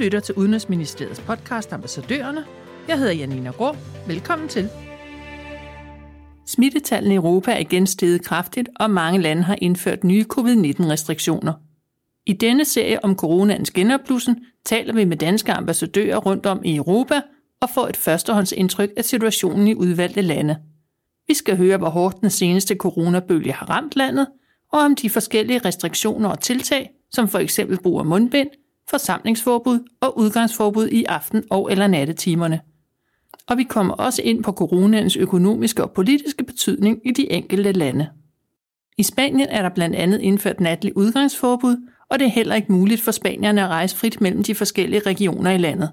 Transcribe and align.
lytter 0.00 0.20
til 0.20 0.34
Udenrigsministeriets 0.34 1.20
podcast 1.20 1.72
Ambassadørerne. 1.72 2.44
Jeg 2.88 2.98
hedder 2.98 3.12
Janina 3.12 3.50
Grå. 3.50 3.76
Velkommen 4.06 4.48
til. 4.48 4.68
Smittetallene 6.46 7.14
i 7.14 7.16
Europa 7.16 7.52
er 7.52 7.58
igen 7.58 7.86
steget 7.86 8.24
kraftigt, 8.24 8.68
og 8.76 8.90
mange 8.90 9.20
lande 9.20 9.42
har 9.42 9.56
indført 9.60 10.04
nye 10.04 10.24
covid-19-restriktioner. 10.24 11.52
I 12.26 12.32
denne 12.32 12.64
serie 12.64 13.04
om 13.04 13.16
coronaens 13.16 13.70
genopblussen 13.70 14.36
taler 14.64 14.94
vi 14.94 15.04
med 15.04 15.16
danske 15.16 15.52
ambassadører 15.52 16.16
rundt 16.16 16.46
om 16.46 16.60
i 16.64 16.76
Europa 16.76 17.20
og 17.62 17.70
får 17.74 17.88
et 17.88 17.96
førstehåndsindtryk 17.96 18.90
af 18.96 19.04
situationen 19.04 19.66
i 19.68 19.74
udvalgte 19.74 20.22
lande. 20.22 20.56
Vi 21.28 21.34
skal 21.34 21.56
høre, 21.56 21.76
hvor 21.76 21.88
hårdt 21.88 22.20
den 22.20 22.30
seneste 22.30 22.74
coronabølge 22.74 23.52
har 23.52 23.70
ramt 23.70 23.96
landet, 23.96 24.26
og 24.72 24.80
om 24.80 24.96
de 24.96 25.10
forskellige 25.10 25.58
restriktioner 25.58 26.28
og 26.28 26.40
tiltag, 26.40 26.90
som 27.10 27.28
for 27.28 27.38
eksempel 27.38 27.78
brug 27.82 27.98
af 27.98 28.06
mundbind, 28.06 28.50
forsamlingsforbud 28.90 29.78
og 30.00 30.18
udgangsforbud 30.18 30.88
i 30.88 31.04
aften- 31.04 31.44
og 31.50 31.72
eller 31.72 31.86
nattetimerne. 31.86 32.60
Og 33.48 33.58
vi 33.58 33.62
kommer 33.62 33.94
også 33.94 34.22
ind 34.22 34.44
på 34.44 34.52
coronaens 34.52 35.16
økonomiske 35.16 35.82
og 35.82 35.92
politiske 35.92 36.44
betydning 36.44 37.00
i 37.04 37.10
de 37.10 37.32
enkelte 37.32 37.72
lande. 37.72 38.10
I 38.98 39.02
Spanien 39.02 39.48
er 39.48 39.62
der 39.62 39.68
blandt 39.68 39.96
andet 39.96 40.20
indført 40.20 40.60
natlig 40.60 40.96
udgangsforbud, 40.96 41.76
og 42.10 42.18
det 42.18 42.24
er 42.24 42.30
heller 42.30 42.54
ikke 42.54 42.72
muligt 42.72 43.02
for 43.02 43.10
spanierne 43.10 43.62
at 43.62 43.68
rejse 43.68 43.96
frit 43.96 44.20
mellem 44.20 44.42
de 44.42 44.54
forskellige 44.54 45.02
regioner 45.06 45.50
i 45.50 45.58
landet. 45.58 45.90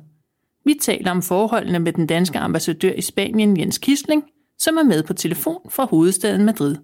Vi 0.65 0.75
taler 0.81 1.11
om 1.11 1.21
forholdene 1.21 1.79
med 1.79 1.93
den 1.93 2.07
danske 2.07 2.39
ambassadør 2.39 2.91
i 2.91 3.01
Spanien, 3.01 3.59
Jens 3.59 3.77
Kisling, 3.77 4.23
som 4.59 4.77
er 4.77 4.83
med 4.83 5.03
på 5.03 5.13
telefon 5.13 5.69
fra 5.69 5.85
hovedstaden 5.85 6.45
Madrid. 6.45 6.75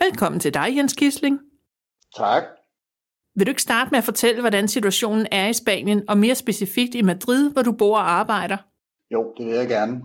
Velkommen 0.00 0.40
til 0.40 0.54
dig, 0.54 0.76
Jens 0.76 0.92
Kisling. 0.92 1.38
Tak. 2.16 2.42
Vil 3.36 3.46
du 3.46 3.50
ikke 3.50 3.62
starte 3.62 3.90
med 3.90 3.98
at 3.98 4.04
fortælle, 4.04 4.40
hvordan 4.40 4.68
situationen 4.68 5.26
er 5.32 5.48
i 5.48 5.52
Spanien, 5.52 6.02
og 6.08 6.18
mere 6.18 6.34
specifikt 6.34 6.94
i 6.94 7.02
Madrid, 7.02 7.52
hvor 7.52 7.62
du 7.62 7.72
bor 7.72 7.96
og 7.96 8.10
arbejder? 8.10 8.56
Jo, 9.10 9.32
det 9.38 9.46
vil 9.46 9.54
jeg 9.54 9.68
gerne. 9.68 10.02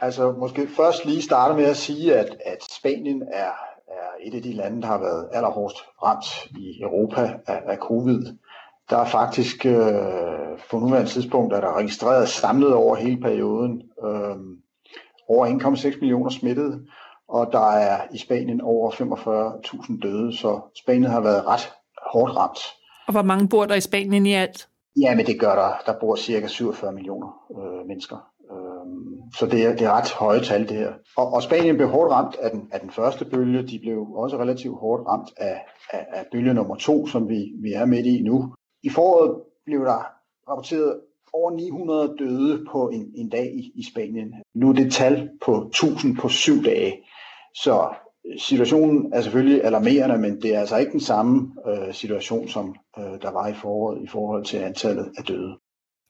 Altså 0.00 0.32
måske 0.32 0.68
først 0.76 1.04
lige 1.04 1.22
starte 1.22 1.54
med 1.54 1.64
at 1.64 1.76
sige, 1.76 2.14
at, 2.14 2.36
at 2.46 2.58
Spanien 2.78 3.22
er, 3.32 3.52
er 3.88 4.08
et 4.22 4.34
af 4.34 4.42
de 4.42 4.52
lande, 4.52 4.82
der 4.82 4.88
har 4.88 4.98
været 4.98 5.28
allerhårdest 5.32 5.78
ramt 6.02 6.46
i 6.58 6.82
Europa 6.82 7.20
af, 7.46 7.62
af 7.66 7.76
covid. 7.76 8.36
Der 8.90 8.96
er 8.96 9.06
faktisk 9.06 9.66
øh, 9.66 10.58
på 10.70 10.78
nuværende 10.78 11.10
tidspunkt, 11.10 11.54
er 11.54 11.60
der 11.60 11.78
registreret 11.78 12.28
samlet 12.28 12.74
over 12.74 12.96
hele 12.96 13.20
perioden 13.20 13.82
øh, 14.04 14.36
over 15.28 15.46
1,6 15.46 16.00
millioner 16.00 16.30
smittede, 16.30 16.86
og 17.28 17.48
der 17.52 17.70
er 17.70 18.06
i 18.14 18.18
Spanien 18.18 18.60
over 18.60 18.90
45.000 18.90 20.00
døde, 20.00 20.36
så 20.36 20.60
Spanien 20.82 21.10
har 21.10 21.20
været 21.20 21.46
ret 21.46 21.72
hårdt 22.12 22.36
ramt. 22.36 22.58
Og 23.06 23.12
hvor 23.12 23.22
mange 23.22 23.48
bor 23.48 23.64
der 23.64 23.74
i 23.74 23.80
Spanien 23.80 24.26
i 24.26 24.32
alt? 24.34 24.68
Ja, 25.02 25.14
men 25.16 25.26
det 25.26 25.40
gør 25.40 25.54
der. 25.54 25.72
Der 25.86 26.00
bor 26.00 26.16
cirka 26.16 26.46
47 26.46 26.92
millioner 26.92 27.28
øh, 27.58 27.86
mennesker. 27.86 28.16
Øh, 28.52 28.86
så 29.38 29.46
det 29.46 29.66
er, 29.66 29.76
det 29.76 29.86
er 29.86 29.92
ret 29.92 30.12
høje 30.12 30.40
tal, 30.40 30.68
det 30.68 30.76
her. 30.76 30.92
Og, 31.16 31.32
og 31.32 31.42
Spanien 31.42 31.76
blev 31.76 31.88
hårdt 31.88 32.12
ramt 32.12 32.36
af 32.42 32.50
den, 32.50 32.68
af 32.72 32.80
den 32.80 32.90
første 32.90 33.24
bølge. 33.24 33.62
De 33.62 33.78
blev 33.78 33.98
også 33.98 34.38
relativt 34.38 34.78
hårdt 34.80 35.08
ramt 35.08 35.30
af, 35.36 35.60
af, 35.92 36.06
af 36.12 36.24
bølge 36.32 36.54
nummer 36.54 36.76
to, 36.76 37.06
som 37.06 37.28
vi, 37.28 37.52
vi 37.62 37.72
er 37.72 37.84
midt 37.84 38.06
i 38.06 38.22
nu. 38.22 38.54
I 38.82 38.90
foråret 38.90 39.42
blev 39.64 39.80
der 39.84 40.06
rapporteret 40.48 41.00
over 41.32 41.50
900 41.50 42.14
døde 42.18 42.64
på 42.72 42.88
en, 42.88 43.12
en 43.14 43.28
dag 43.28 43.46
i, 43.54 43.72
i 43.74 43.82
Spanien. 43.90 44.34
Nu 44.54 44.68
er 44.68 44.72
det 44.72 44.92
tal 44.92 45.30
på 45.44 45.66
1000 45.66 46.16
på 46.16 46.28
syv 46.28 46.64
dage. 46.64 46.92
Så 47.54 47.88
situationen 48.38 49.12
er 49.12 49.20
selvfølgelig 49.20 49.64
alarmerende, 49.64 50.18
men 50.18 50.42
det 50.42 50.54
er 50.54 50.60
altså 50.60 50.76
ikke 50.76 50.92
den 50.92 51.00
samme 51.00 51.52
øh, 51.68 51.94
situation, 51.94 52.48
som 52.48 52.76
øh, 52.98 53.04
der 53.04 53.30
var 53.30 53.48
i 53.48 53.54
foråret 53.54 54.02
i 54.02 54.06
forhold 54.06 54.44
til 54.44 54.56
antallet 54.56 55.12
af 55.18 55.24
døde. 55.24 55.58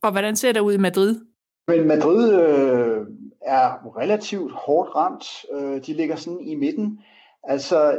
Og 0.02 0.10
hvordan 0.10 0.36
ser 0.36 0.52
det 0.52 0.60
ud 0.60 0.72
i 0.72 0.78
Madrid? 0.78 1.20
Men 1.68 1.88
Madrid 1.88 2.32
øh, 2.34 3.06
er 3.42 3.96
relativt 3.98 4.52
hårdt 4.52 4.94
ramt. 4.96 5.24
Øh, 5.52 5.86
de 5.86 5.92
ligger 5.92 6.16
sådan 6.16 6.40
i 6.40 6.54
midten. 6.54 6.98
Altså, 7.42 7.98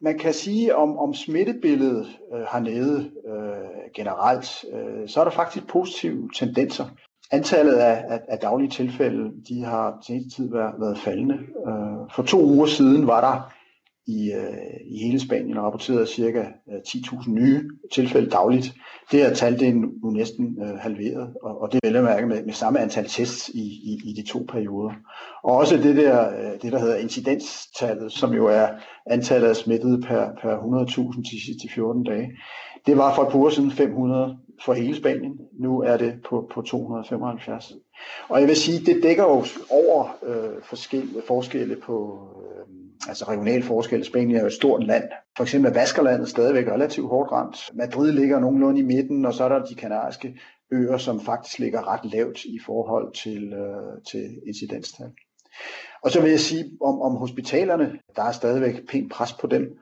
man 0.00 0.18
kan 0.18 0.32
sige 0.34 0.76
om, 0.76 0.98
om 0.98 1.14
smittebilledet 1.14 2.06
øh, 2.34 2.40
hernede 2.52 3.10
øh, 3.26 3.92
generelt, 3.94 4.64
øh, 4.72 5.08
så 5.08 5.20
er 5.20 5.24
der 5.24 5.30
faktisk 5.30 5.66
positive 5.66 6.30
tendenser. 6.34 6.86
Antallet 7.32 7.74
af, 7.74 8.04
af, 8.08 8.20
af 8.28 8.38
daglige 8.38 8.70
tilfælde, 8.70 9.30
de 9.48 9.64
har 9.64 9.98
til 10.06 10.30
tid 10.36 10.50
været, 10.52 10.74
været 10.80 10.98
faldende. 10.98 11.34
Øh, 11.34 12.10
for 12.14 12.22
to 12.22 12.44
uger 12.44 12.66
siden 12.66 13.06
var 13.06 13.20
der 13.20 13.52
i, 14.06 14.32
øh, 14.32 14.94
i 14.94 15.04
hele 15.04 15.20
Spanien 15.20 15.60
rapporteret 15.60 16.08
cirka 16.08 16.38
øh, 16.40 16.80
10.000 16.88 17.30
nye 17.30 17.70
tilfælde 17.94 18.30
dagligt. 18.30 18.74
Det 19.10 19.20
her 19.20 19.34
tal 19.34 19.58
det 19.60 19.68
er 19.68 19.72
nu 19.72 20.10
næsten 20.10 20.58
øh, 20.62 20.78
halveret, 20.78 21.34
og, 21.42 21.60
og 21.60 21.72
det 21.72 21.80
er 21.82 21.88
vel 21.88 21.96
at 21.96 22.04
mærke 22.04 22.26
med, 22.26 22.44
med 22.44 22.52
samme 22.52 22.80
antal 22.80 23.08
tests 23.08 23.48
i, 23.48 23.62
i, 23.62 23.98
i 24.04 24.12
de 24.12 24.28
to 24.28 24.46
perioder. 24.48 24.92
Og 25.44 25.56
også 25.56 25.76
det 25.76 25.96
der, 25.96 26.28
øh, 26.28 26.62
det 26.62 26.72
der 26.72 26.78
hedder 26.78 26.96
incidenstallet, 26.96 28.12
som 28.12 28.32
jo 28.32 28.46
er 28.46 28.68
antallet 29.06 29.48
af 29.48 29.56
smittede 29.56 30.00
per, 30.00 30.30
per 30.42 30.56
100.000 30.56 31.22
de 31.22 31.44
sidste 31.46 31.68
14 31.74 32.04
dage. 32.04 32.30
Det 32.86 32.96
var 32.96 33.14
for 33.14 33.22
et 33.22 33.28
par 33.28 33.38
uger 33.38 33.50
siden 33.50 33.70
500 33.70 34.38
for 34.64 34.72
hele 34.72 34.96
Spanien. 34.96 35.38
Nu 35.60 35.80
er 35.80 35.96
det 35.96 36.20
på, 36.28 36.50
på 36.54 36.62
275. 36.62 37.72
Og 38.28 38.40
jeg 38.40 38.48
vil 38.48 38.56
sige, 38.56 38.94
det 38.94 39.02
dækker 39.02 39.22
jo 39.22 39.44
over 39.70 40.16
øh, 40.22 40.62
forskellige 40.62 41.22
forskelle 41.26 41.76
på 41.76 42.18
øh, 42.36 43.08
altså 43.08 43.24
regionale 43.24 43.62
forskelle. 43.62 44.04
Spanien 44.04 44.36
er 44.36 44.40
jo 44.40 44.46
et 44.46 44.52
stort 44.52 44.86
land. 44.86 45.04
For 45.36 45.44
eksempel 45.44 45.70
er 45.70 45.74
Vaskerlandet 45.74 46.28
stadigvæk 46.28 46.66
relativt 46.66 47.08
hårdt 47.08 47.32
ramt. 47.32 47.70
Madrid 47.74 48.12
ligger 48.12 48.40
nogenlunde 48.40 48.80
i 48.80 48.84
midten, 48.84 49.24
og 49.24 49.34
så 49.34 49.44
er 49.44 49.48
der 49.48 49.64
de 49.64 49.74
kanariske 49.74 50.38
øer, 50.72 50.96
som 50.96 51.20
faktisk 51.20 51.58
ligger 51.58 51.92
ret 51.92 52.12
lavt 52.12 52.44
i 52.44 52.58
forhold 52.66 53.12
til, 53.12 53.52
øh, 53.52 54.02
til 54.10 54.38
incidenstal. 54.46 55.10
Og 56.02 56.10
så 56.10 56.20
vil 56.20 56.30
jeg 56.30 56.40
sige 56.40 56.64
om, 56.80 57.02
om 57.02 57.16
hospitalerne, 57.16 57.98
der 58.16 58.22
er 58.22 58.32
stadigvæk 58.32 58.88
pænt 58.88 59.12
pres 59.12 59.32
på 59.32 59.46
dem. 59.46 59.78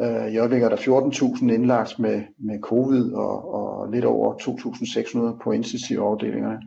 Øh, 0.00 0.32
I 0.32 0.38
øjeblikket 0.38 0.66
er 0.66 0.76
der 0.76 1.00
14.000 1.36 1.52
indlagt 1.52 1.98
med, 1.98 2.22
med 2.38 2.60
covid 2.60 3.12
og, 3.12 3.54
og 3.54 3.90
lidt 3.90 4.04
over 4.04 4.34
2.600 4.34 5.42
på 5.44 5.52
intensivafdelingerne. 5.52 6.60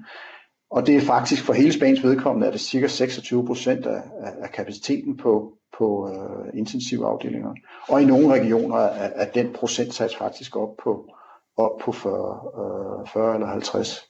Og 0.71 0.87
det 0.87 0.95
er 0.95 1.01
faktisk 1.01 1.45
for 1.45 1.53
hele 1.53 1.73
Spaniens 1.73 2.03
vedkommende, 2.03 2.47
er 2.47 2.51
det 2.51 2.59
cirka 2.59 2.87
26 2.87 3.45
procent 3.45 3.85
af, 3.85 4.01
af 4.41 4.49
kapaciteten 4.49 5.17
på, 5.17 5.53
på 5.77 6.09
øh, 6.09 6.39
uh, 6.39 6.57
intensivafdelinger. 6.57 7.53
Og 7.89 8.01
i 8.01 8.05
nogle 8.05 8.33
regioner 8.33 8.77
er, 8.77 9.09
er 9.15 9.31
den 9.31 9.53
procentsats 9.53 10.15
faktisk 10.15 10.55
op 10.55 10.77
på, 10.83 11.05
op 11.57 11.79
på 11.81 11.91
40, 11.91 12.13
uh, 13.01 13.07
40 13.07 13.33
eller 13.33 13.47
50. 13.47 14.01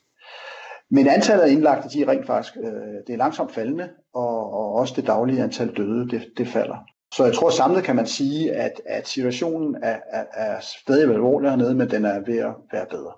Men 0.92 1.08
antallet 1.08 1.44
af 1.44 1.52
indlagte, 1.52 1.90
de 1.90 2.02
er 2.02 2.08
rent 2.08 2.28
faktisk, 2.28 2.56
uh, 2.56 2.64
det 3.08 3.14
er 3.14 3.18
langsomt 3.18 3.52
faldende, 3.52 3.90
og, 4.14 4.54
og 4.54 4.74
også 4.74 4.94
det 4.96 5.08
daglige 5.08 5.44
antal 5.44 5.78
døde, 5.78 6.10
det, 6.10 6.26
det 6.38 6.48
falder. 6.48 6.78
Så 7.16 7.26
jeg 7.26 7.34
tror 7.34 7.50
samlet 7.50 7.84
kan 7.84 7.96
man 7.96 8.08
sige, 8.08 8.54
at, 8.56 8.82
at 8.86 9.08
situationen 9.08 9.76
er, 9.84 10.00
er, 10.10 10.26
er 10.34 10.60
stadig 10.60 11.14
alvorlig 11.14 11.50
hernede, 11.50 11.76
men 11.76 11.92
den 11.92 12.06
er 12.06 12.20
ved 12.20 12.38
at 12.38 12.54
være 12.72 12.86
bedre. 12.90 13.14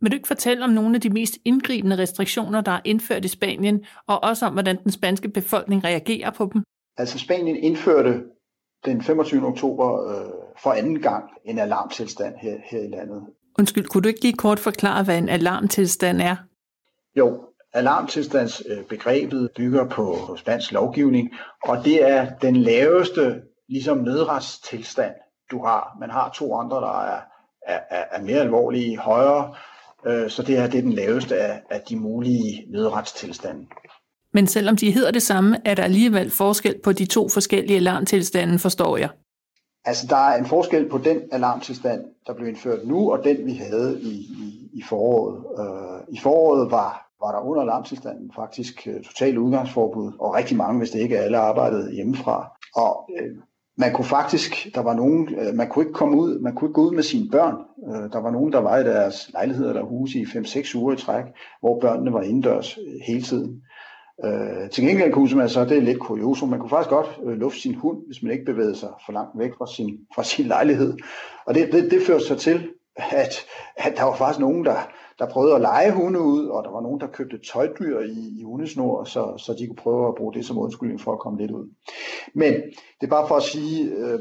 Vil 0.00 0.10
du 0.10 0.16
ikke 0.16 0.28
fortælle 0.28 0.64
om 0.64 0.70
nogle 0.70 0.94
af 0.94 1.00
de 1.00 1.10
mest 1.10 1.34
indgribende 1.44 1.98
restriktioner, 1.98 2.60
der 2.60 2.72
er 2.72 2.80
indført 2.84 3.24
i 3.24 3.28
Spanien, 3.28 3.84
og 4.06 4.24
også 4.24 4.46
om, 4.46 4.52
hvordan 4.52 4.82
den 4.82 4.92
spanske 4.92 5.28
befolkning 5.28 5.84
reagerer 5.84 6.30
på 6.30 6.50
dem? 6.52 6.62
Altså 6.96 7.18
Spanien 7.18 7.56
indførte 7.56 8.22
den 8.84 9.02
25. 9.02 9.46
oktober 9.46 10.08
øh, 10.10 10.30
for 10.62 10.72
anden 10.72 11.02
gang 11.02 11.24
en 11.44 11.58
alarmtilstand 11.58 12.34
her, 12.36 12.56
her 12.70 12.80
i 12.80 12.88
landet. 12.88 13.22
Undskyld, 13.58 13.84
kunne 13.84 14.02
du 14.02 14.08
ikke 14.08 14.22
lige 14.22 14.36
kort 14.36 14.58
forklare, 14.58 15.04
hvad 15.04 15.18
en 15.18 15.28
alarmtilstand 15.28 16.20
er? 16.20 16.36
Jo, 17.16 17.49
alarmtilstandsbegrebet 17.72 19.50
bygger 19.56 19.88
på 19.88 20.36
spansk 20.38 20.72
lovgivning, 20.72 21.30
og 21.64 21.84
det 21.84 22.10
er 22.10 22.30
den 22.42 22.56
laveste 22.56 23.42
ligesom 23.68 23.98
nødretstilstand, 23.98 25.14
du 25.50 25.64
har. 25.64 25.96
Man 26.00 26.10
har 26.10 26.30
to 26.34 26.54
andre, 26.54 26.76
der 26.76 27.02
er, 27.02 27.20
er, 27.66 28.04
er 28.10 28.22
mere 28.22 28.40
alvorlige, 28.40 28.98
højere, 28.98 29.54
øh, 30.06 30.30
så 30.30 30.42
det 30.42 30.56
her 30.56 30.66
det 30.66 30.78
er 30.78 30.82
den 30.82 30.92
laveste 30.92 31.36
af, 31.36 31.62
af 31.70 31.80
de 31.88 31.96
mulige 31.96 32.64
nødretstilstande. 32.68 33.66
Men 34.32 34.46
selvom 34.46 34.76
de 34.76 34.90
hedder 34.90 35.10
det 35.10 35.22
samme, 35.22 35.56
er 35.64 35.74
der 35.74 35.82
alligevel 35.82 36.30
forskel 36.30 36.80
på 36.84 36.92
de 36.92 37.06
to 37.06 37.28
forskellige 37.28 37.76
alarmtilstande, 37.76 38.58
forstår 38.58 38.96
jeg. 38.96 39.08
Altså, 39.84 40.06
der 40.06 40.16
er 40.16 40.38
en 40.38 40.46
forskel 40.46 40.88
på 40.88 40.98
den 40.98 41.20
alarmtilstand, 41.32 42.04
der 42.26 42.34
blev 42.34 42.48
indført 42.48 42.86
nu, 42.86 43.12
og 43.12 43.24
den, 43.24 43.46
vi 43.46 43.52
havde 43.52 44.00
i, 44.00 44.14
i, 44.14 44.70
i 44.72 44.82
foråret. 44.88 45.36
Uh, 45.58 46.14
I 46.14 46.18
foråret 46.22 46.70
var, 46.70 47.09
var 47.22 47.32
der 47.32 47.48
under 47.48 47.62
alarmtilstanden 47.62 48.32
faktisk 48.36 48.88
øh, 48.88 49.02
totalt 49.02 49.38
udgangsforbud, 49.38 50.12
og 50.20 50.34
rigtig 50.34 50.56
mange, 50.56 50.78
hvis 50.78 50.90
det 50.90 51.00
ikke 51.00 51.18
alle, 51.18 51.38
arbejdede 51.38 51.94
hjemmefra. 51.94 52.52
Og 52.74 53.10
øh, 53.18 53.36
man 53.76 53.92
kunne 53.92 54.04
faktisk, 54.04 54.68
der 54.74 54.80
var 54.80 54.94
nogen, 54.94 55.34
øh, 55.34 55.54
man 55.54 55.68
kunne 55.68 55.84
ikke 55.84 55.92
komme 55.92 56.16
ud, 56.16 56.38
man 56.38 56.54
kunne 56.54 56.68
ikke 56.68 56.74
gå 56.74 56.82
ud 56.82 56.94
med 56.94 57.02
sine 57.02 57.30
børn. 57.30 57.56
Øh, 57.88 58.12
der 58.12 58.20
var 58.20 58.30
nogen, 58.30 58.52
der 58.52 58.58
var 58.58 58.78
i 58.78 58.84
deres 58.84 59.30
lejligheder 59.32 59.70
eller 59.70 59.84
huse 59.84 60.18
i 60.18 60.24
5-6 60.24 60.76
uger 60.78 60.92
i 60.94 60.96
træk, 60.96 61.24
hvor 61.60 61.80
børnene 61.80 62.12
var 62.12 62.22
indendørs 62.22 62.78
øh, 62.78 63.00
hele 63.06 63.22
tiden. 63.22 63.62
Øh, 64.24 64.70
til 64.70 64.86
gengæld 64.86 65.12
kunne 65.12 65.36
man 65.36 65.48
så, 65.48 65.64
det 65.64 65.76
er 65.76 65.82
lidt 65.82 66.00
kuriosum, 66.00 66.48
man 66.48 66.58
kunne 66.58 66.70
faktisk 66.70 66.90
godt 66.90 67.20
øh, 67.24 67.32
lufte 67.32 67.60
sin 67.60 67.74
hund, 67.74 67.98
hvis 68.06 68.22
man 68.22 68.32
ikke 68.32 68.44
bevægede 68.44 68.76
sig 68.76 68.88
for 69.06 69.12
langt 69.12 69.38
væk 69.38 69.50
fra 69.58 69.66
sin, 69.66 69.98
fra 70.14 70.24
sin 70.24 70.46
lejlighed. 70.46 70.96
Og 71.46 71.54
det, 71.54 71.72
det, 71.72 71.90
det 71.90 72.02
førte 72.06 72.26
sig 72.26 72.38
til, 72.38 72.68
at, 72.96 73.34
at 73.76 73.96
der 73.96 74.04
var 74.04 74.14
faktisk 74.14 74.40
nogen, 74.40 74.64
der, 74.64 74.76
der 75.20 75.26
prøvede 75.26 75.54
at 75.54 75.60
lege 75.60 75.92
hunde 75.92 76.20
ud, 76.20 76.46
og 76.46 76.64
der 76.64 76.70
var 76.70 76.80
nogen, 76.80 77.00
der 77.00 77.06
købte 77.06 77.38
tøjdyr 77.52 78.00
i, 78.00 78.40
i 78.40 78.42
hundesnor, 78.42 79.04
så, 79.04 79.34
så 79.36 79.54
de 79.58 79.66
kunne 79.66 79.76
prøve 79.76 80.08
at 80.08 80.14
bruge 80.14 80.34
det 80.34 80.46
som 80.46 80.58
undskyldning 80.58 81.00
for 81.00 81.12
at 81.12 81.18
komme 81.18 81.38
lidt 81.38 81.50
ud. 81.50 81.68
Men 82.34 82.52
det 83.00 83.06
er 83.06 83.10
bare 83.16 83.28
for 83.28 83.36
at 83.36 83.42
sige, 83.42 83.90
øh, 83.90 84.20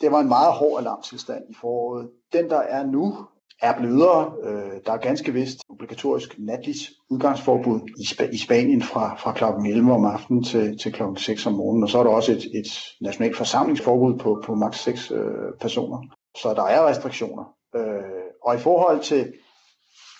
det 0.00 0.12
var 0.12 0.20
en 0.20 0.28
meget 0.28 0.52
hård 0.52 0.80
alarmtilstand 0.80 1.44
i 1.50 1.54
foråret. 1.60 2.10
Den, 2.32 2.50
der 2.50 2.58
er 2.58 2.86
nu, 2.86 3.16
er 3.62 3.78
blødere. 3.78 4.32
Øh, 4.42 4.80
der 4.86 4.92
er 4.92 4.96
ganske 4.96 5.32
vist 5.32 5.58
obligatorisk 5.68 6.34
natligt 6.38 6.90
udgangsforbud 7.10 7.80
i, 7.98 8.02
Sp- 8.02 8.34
i 8.34 8.38
Spanien 8.38 8.82
fra, 8.82 9.16
fra 9.16 9.32
kl. 9.32 9.44
11 9.68 9.92
om 9.92 10.04
aftenen 10.04 10.44
til, 10.44 10.78
til 10.78 10.92
kl. 10.92 11.02
6 11.16 11.46
om 11.46 11.52
morgenen. 11.52 11.82
Og 11.82 11.88
så 11.88 11.98
er 11.98 12.02
der 12.02 12.10
også 12.10 12.32
et, 12.32 12.44
et 12.54 12.68
nationalt 13.00 13.36
forsamlingsforbud 13.36 14.18
på, 14.18 14.42
på 14.44 14.54
maks 14.54 14.78
6 14.78 15.10
øh, 15.10 15.18
personer. 15.60 15.98
Så 16.36 16.54
der 16.54 16.62
er 16.62 16.86
restriktioner. 16.86 17.54
Øh, 17.76 18.28
og 18.44 18.54
i 18.54 18.58
forhold 18.58 19.00
til, 19.00 19.32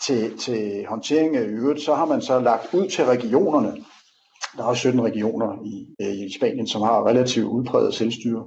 til, 0.06 0.38
til 0.38 0.86
håndtering 0.88 1.36
af 1.36 1.42
øvrigt, 1.42 1.80
så 1.80 1.94
har 1.94 2.06
man 2.06 2.20
så 2.22 2.40
lagt 2.40 2.74
ud 2.74 2.88
til 2.88 3.04
regionerne. 3.04 3.76
Der 4.56 4.64
er 4.64 4.74
17 4.74 5.02
regioner 5.02 5.62
i, 5.64 5.86
øh, 6.00 6.26
i 6.26 6.34
Spanien, 6.38 6.66
som 6.66 6.82
har 6.82 7.06
relativt 7.06 7.46
udpræget 7.46 7.94
selvstyre. 7.94 8.44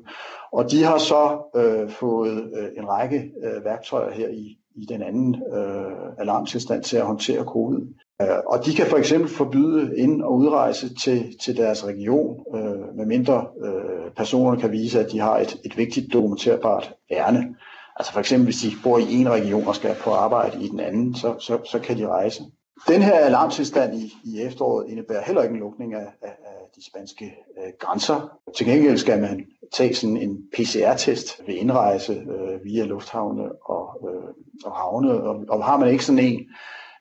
Og 0.54 0.72
de 0.72 0.84
har 0.84 0.98
så 0.98 1.50
øh, 1.56 1.90
fået 1.90 2.52
øh, 2.58 2.70
en 2.78 2.90
række 2.90 3.32
øh, 3.44 3.66
værktøjer 3.66 4.12
her 4.12 4.30
i, 4.30 4.58
i 4.76 4.86
den 4.86 5.02
anden 5.02 5.36
øh, 5.54 5.92
alarmtilstand 6.18 6.84
til 6.84 6.98
at 6.98 7.06
håndtere 7.06 7.44
covid. 7.44 7.80
Øh, 8.22 8.28
og 8.46 8.66
de 8.66 8.74
kan 8.74 8.86
for 8.88 8.98
eksempel 8.98 9.30
forbyde 9.30 9.98
ind- 9.98 10.22
og 10.22 10.34
udrejse 10.34 10.96
til, 10.96 11.36
til 11.42 11.58
deres 11.58 11.86
region, 11.86 12.46
øh, 12.56 12.98
medmindre 12.98 13.48
øh, 13.64 14.12
personerne 14.18 14.62
kan 14.62 14.72
vise, 14.72 15.00
at 15.00 15.12
de 15.12 15.20
har 15.20 15.38
et, 15.38 15.58
et 15.66 15.78
vigtigt 15.78 16.14
dokumenterbart 16.14 16.94
ærne. 17.12 17.56
Altså 18.02 18.14
for 18.14 18.20
eksempel, 18.20 18.46
hvis 18.46 18.62
de 18.62 18.72
bor 18.84 18.98
i 18.98 19.14
en 19.14 19.30
region 19.30 19.68
og 19.68 19.76
skal 19.76 19.96
på 20.04 20.12
arbejde 20.12 20.64
i 20.64 20.68
den 20.68 20.80
anden, 20.80 21.16
så, 21.16 21.36
så, 21.40 21.60
så 21.66 21.80
kan 21.80 21.98
de 21.98 22.08
rejse. 22.08 22.44
Den 22.88 23.02
her 23.02 23.14
alarmtilstand 23.14 23.96
i, 23.96 24.14
i 24.24 24.42
efteråret 24.42 24.90
indebærer 24.90 25.24
heller 25.26 25.42
ikke 25.42 25.54
en 25.54 25.60
lukning 25.60 25.94
af, 25.94 26.08
af, 26.22 26.36
af 26.46 26.70
de 26.76 26.86
spanske 26.86 27.26
øh, 27.58 27.74
grænser. 27.80 28.38
Til 28.58 28.66
gengæld 28.66 28.98
skal 28.98 29.22
man 29.22 29.46
tage 29.74 29.96
sådan 29.96 30.18
en 30.18 30.38
PCR-test 30.54 31.42
ved 31.48 31.56
indrejse 31.56 32.14
øh, 32.14 32.64
via 32.64 32.86
lufthavne 32.86 33.66
og, 33.66 34.10
øh, 34.10 34.30
og 34.66 34.72
havne. 34.72 35.12
Og, 35.12 35.46
og 35.50 35.66
har 35.66 35.78
man 35.78 35.90
ikke 35.90 36.06
sådan 36.06 36.26
en, 36.26 36.40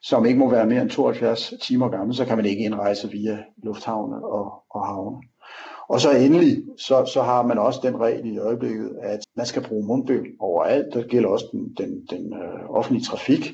som 0.02 0.26
ikke 0.26 0.38
må 0.38 0.50
være 0.50 0.66
mere 0.66 0.82
end 0.82 0.90
72 0.90 1.54
timer 1.62 1.88
gammel, 1.88 2.16
så 2.16 2.24
kan 2.24 2.36
man 2.36 2.46
ikke 2.46 2.64
indrejse 2.64 3.10
via 3.10 3.38
lufthavne 3.62 4.16
og, 4.24 4.52
og 4.70 4.86
havne. 4.86 5.16
Og 5.90 6.00
så 6.00 6.10
endelig, 6.10 6.62
så, 6.78 7.10
så 7.14 7.22
har 7.22 7.42
man 7.42 7.58
også 7.58 7.80
den 7.82 8.00
regel 8.00 8.26
i 8.34 8.38
øjeblikket, 8.38 8.96
at 9.02 9.20
man 9.36 9.46
skal 9.46 9.62
bruge 9.68 9.86
mundbind 9.86 10.26
overalt. 10.40 10.94
Det 10.94 11.08
gælder 11.08 11.28
også 11.28 11.46
den, 11.52 11.74
den, 11.78 12.06
den 12.10 12.34
øh, 12.34 12.70
offentlige 12.70 13.04
trafik. 13.04 13.52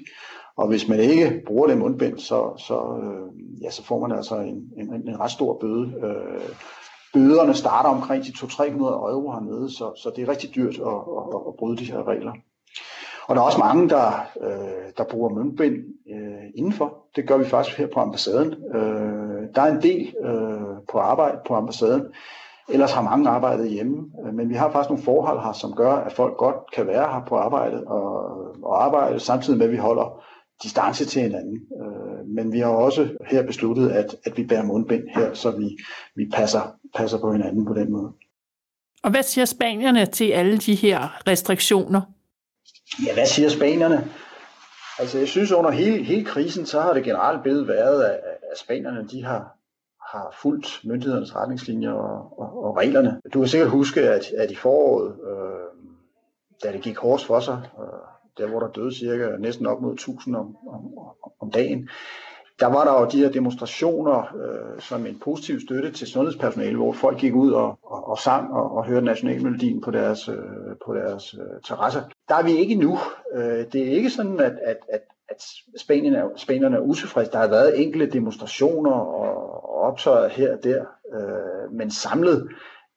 Og 0.56 0.68
hvis 0.68 0.88
man 0.88 1.00
ikke 1.00 1.42
bruger 1.46 1.66
det 1.66 1.78
mundbind, 1.78 2.18
så, 2.18 2.64
så, 2.66 2.78
øh, 3.02 3.62
ja, 3.62 3.70
så 3.70 3.84
får 3.84 4.00
man 4.00 4.16
altså 4.16 4.36
en, 4.36 4.70
en, 4.76 5.08
en 5.08 5.20
ret 5.20 5.30
stor 5.30 5.58
bøde. 5.60 5.92
Øh, 6.04 6.48
bøderne 7.14 7.54
starter 7.54 7.90
omkring 7.90 8.24
de 8.24 8.30
200-300 8.30 8.62
euro 9.12 9.30
hernede, 9.30 9.76
så, 9.76 9.92
så 10.02 10.12
det 10.16 10.22
er 10.22 10.28
rigtig 10.28 10.54
dyrt 10.54 10.74
at, 10.74 10.98
at, 11.34 11.40
at 11.48 11.54
bryde 11.58 11.76
de 11.76 11.92
her 11.92 12.08
regler. 12.08 12.32
Og 13.28 13.36
der 13.36 13.42
er 13.42 13.46
også 13.46 13.58
mange, 13.58 13.88
der, 13.88 14.26
øh, 14.40 14.92
der 14.98 15.04
bruger 15.04 15.28
mundbind 15.28 15.76
øh, 16.10 16.50
indenfor. 16.54 17.06
Det 17.16 17.28
gør 17.28 17.36
vi 17.38 17.44
faktisk 17.44 17.78
her 17.78 17.86
på 17.94 18.00
ambassaden. 18.00 18.54
Øh, 18.74 19.42
der 19.54 19.62
er 19.62 19.72
en 19.72 19.82
del 19.82 20.14
øh, 20.24 20.76
på 20.92 20.98
arbejde 20.98 21.38
på 21.46 21.54
ambassaden. 21.54 22.02
Ellers 22.68 22.92
har 22.92 23.02
mange 23.02 23.28
arbejdet 23.28 23.70
hjemme. 23.70 24.04
Øh, 24.26 24.34
men 24.34 24.48
vi 24.48 24.54
har 24.54 24.70
faktisk 24.70 24.90
nogle 24.90 25.04
forhold 25.04 25.40
her, 25.44 25.52
som 25.52 25.72
gør, 25.72 25.92
at 25.92 26.12
folk 26.12 26.36
godt 26.36 26.56
kan 26.74 26.86
være 26.86 27.12
her 27.12 27.22
på 27.28 27.36
arbejdet 27.36 27.84
og, 27.84 28.14
og 28.62 28.84
arbejde, 28.84 29.20
samtidig 29.20 29.58
med, 29.58 29.66
at 29.66 29.72
vi 29.72 29.76
holder 29.76 30.22
distance 30.62 31.04
til 31.04 31.22
hinanden. 31.22 31.60
Øh, 31.82 32.26
men 32.26 32.52
vi 32.52 32.58
har 32.58 32.68
også 32.68 33.08
her 33.30 33.46
besluttet, 33.46 33.90
at, 33.90 34.16
at 34.24 34.36
vi 34.36 34.44
bærer 34.44 34.64
mundbind 34.64 35.04
her, 35.14 35.34
så 35.34 35.50
vi, 35.50 35.78
vi 36.16 36.28
passer, 36.34 36.60
passer 36.96 37.18
på 37.18 37.32
hinanden 37.32 37.66
på 37.66 37.74
den 37.74 37.92
måde. 37.92 38.12
Og 39.02 39.10
hvad 39.10 39.22
siger 39.22 39.44
spanierne 39.44 40.06
til 40.06 40.30
alle 40.30 40.58
de 40.58 40.74
her 40.74 41.28
restriktioner? 41.28 42.00
Ja, 43.06 43.14
hvad 43.14 43.26
siger 43.26 43.48
spanierne? 43.48 44.10
Altså, 44.98 45.18
jeg 45.18 45.28
synes, 45.28 45.52
under 45.52 45.70
hele, 45.70 46.04
hele 46.04 46.24
krisen, 46.24 46.66
så 46.66 46.80
har 46.80 46.92
det 46.92 47.04
generelt 47.04 47.42
billede 47.42 47.68
været, 47.68 48.04
at, 48.04 48.20
at 48.52 48.58
spanierne, 48.58 49.08
de 49.08 49.24
har, 49.24 49.56
har 50.12 50.36
fulgt 50.42 50.80
myndighedernes 50.84 51.36
retningslinjer 51.36 51.92
og, 51.92 52.38
og, 52.38 52.64
og 52.64 52.76
reglerne. 52.76 53.20
Du 53.34 53.38
kan 53.40 53.48
sikkert 53.48 53.70
huske, 53.70 54.00
at, 54.00 54.32
at 54.32 54.50
i 54.50 54.54
foråret, 54.54 55.16
øh, 55.30 55.82
da 56.62 56.72
det 56.72 56.82
gik 56.82 56.98
hårdt 56.98 57.24
for 57.24 57.40
sig, 57.40 57.62
øh, 57.80 58.00
der 58.38 58.50
hvor 58.50 58.60
der 58.60 58.68
døde 58.68 58.94
cirka 58.94 59.36
næsten 59.38 59.66
op 59.66 59.80
mod 59.80 59.92
1000 59.92 60.36
om, 60.36 60.56
om, 60.68 60.98
om 61.40 61.50
dagen, 61.50 61.88
der 62.60 62.66
var 62.66 62.84
der 62.84 63.00
jo 63.00 63.08
de 63.12 63.18
her 63.18 63.30
demonstrationer 63.30 64.18
øh, 64.18 64.80
som 64.80 65.06
en 65.06 65.18
positiv 65.24 65.60
støtte 65.60 65.92
til 65.92 66.06
sundhedspersonale, 66.06 66.76
hvor 66.76 66.92
folk 66.92 67.18
gik 67.18 67.34
ud 67.34 67.52
og, 67.52 67.78
og, 67.82 68.08
og 68.08 68.18
sang 68.18 68.52
og, 68.52 68.76
og 68.76 68.86
hørte 68.86 69.06
nationalmelodien 69.06 69.80
på 69.80 69.90
deres, 69.90 70.28
øh, 70.28 70.34
på 70.86 70.94
deres 70.94 71.34
øh, 71.34 71.60
terrasser. 71.64 72.02
Der 72.28 72.34
er 72.34 72.42
vi 72.42 72.50
ikke 72.50 72.74
nu. 72.74 72.98
Øh, 73.34 73.64
det 73.72 73.76
er 73.88 73.90
ikke 73.90 74.10
sådan, 74.10 74.40
at, 74.40 74.52
at, 74.64 74.76
at, 74.88 75.00
at 75.28 75.42
Spanien 75.80 76.14
er, 76.14 76.24
spanierne 76.36 76.76
er 76.76 76.80
utilfredse. 76.80 77.32
Der 77.32 77.38
har 77.38 77.48
været 77.48 77.82
enkelte 77.82 78.12
demonstrationer 78.12 78.92
og, 78.92 79.64
og 79.64 79.80
optøjer 79.80 80.28
her 80.28 80.56
og 80.56 80.64
der, 80.64 80.84
øh, 81.14 81.72
men 81.72 81.90
samlet 81.90 82.48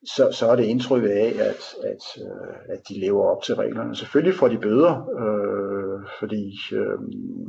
så, 0.06 0.32
så 0.32 0.48
er 0.52 0.56
det 0.56 0.64
indtryk 0.64 1.04
af, 1.04 1.34
at, 1.40 1.62
at, 1.84 2.24
øh, 2.24 2.74
at 2.74 2.80
de 2.90 3.00
lever 3.00 3.24
op 3.24 3.44
til 3.44 3.56
reglerne. 3.56 3.96
Selvfølgelig 3.96 4.40
får 4.40 4.48
de 4.48 4.58
bøder, 4.58 5.10
øh, 5.20 5.79
øh, 6.00 6.08
fordi 6.20 6.60
øh, 6.74 7.00